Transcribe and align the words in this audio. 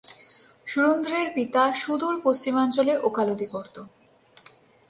সুরুন্দ্রের 0.67 1.27
পিতা 1.35 1.63
সুদূর 1.73 2.15
পশ্চিমাঞ্চলে 2.23 2.93
ওকালতি 3.03 3.47
করত। 3.51 3.75